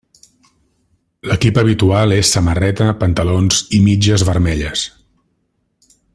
[1.31, 4.87] L'equip habitual és samarreta, pantalons i mitges vermelles.